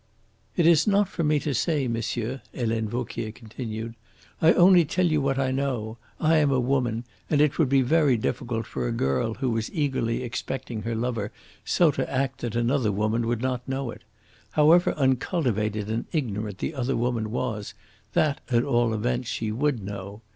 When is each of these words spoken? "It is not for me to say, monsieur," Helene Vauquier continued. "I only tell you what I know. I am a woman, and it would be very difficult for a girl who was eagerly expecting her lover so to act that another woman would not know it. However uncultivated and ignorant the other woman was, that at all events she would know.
"It 0.57 0.65
is 0.65 0.87
not 0.87 1.07
for 1.07 1.23
me 1.23 1.37
to 1.41 1.53
say, 1.53 1.87
monsieur," 1.87 2.41
Helene 2.55 2.87
Vauquier 2.89 3.31
continued. 3.31 3.93
"I 4.41 4.51
only 4.53 4.83
tell 4.83 5.05
you 5.05 5.21
what 5.21 5.37
I 5.37 5.51
know. 5.51 5.99
I 6.19 6.37
am 6.37 6.49
a 6.49 6.59
woman, 6.59 7.03
and 7.29 7.39
it 7.39 7.59
would 7.59 7.69
be 7.69 7.83
very 7.83 8.17
difficult 8.17 8.65
for 8.65 8.87
a 8.87 8.91
girl 8.91 9.35
who 9.35 9.51
was 9.51 9.71
eagerly 9.71 10.23
expecting 10.23 10.81
her 10.81 10.95
lover 10.95 11.31
so 11.63 11.91
to 11.91 12.11
act 12.11 12.41
that 12.41 12.55
another 12.55 12.91
woman 12.91 13.27
would 13.27 13.43
not 13.43 13.67
know 13.69 13.91
it. 13.91 14.01
However 14.53 14.93
uncultivated 14.95 15.87
and 15.87 16.05
ignorant 16.11 16.57
the 16.57 16.73
other 16.73 16.97
woman 16.97 17.29
was, 17.29 17.75
that 18.13 18.41
at 18.49 18.63
all 18.63 18.95
events 18.95 19.29
she 19.29 19.51
would 19.51 19.83
know. 19.83 20.23